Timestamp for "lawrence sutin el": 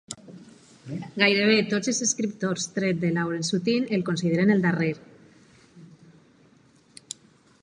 3.19-4.07